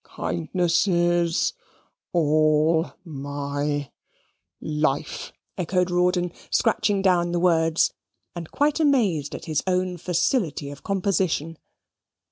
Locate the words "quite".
8.49-8.79